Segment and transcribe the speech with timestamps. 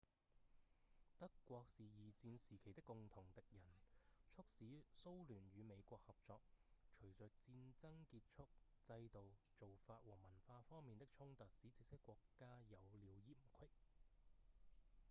[1.19, 3.61] 德國是二戰時期的共同敵人
[4.31, 6.41] 促使蘇聯與美國合作
[6.99, 8.47] 隨著戰爭結束
[8.83, 13.67] 制度、做法和文化方面的衝突使這些國家有了嫌隙